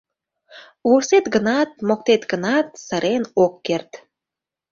Вурсет 0.87 1.25
гынат, 1.35 1.69
моктет 1.87 2.21
гынат, 2.31 2.67
сырен 2.85 3.23
ок 3.43 3.53
керт. 3.67 3.91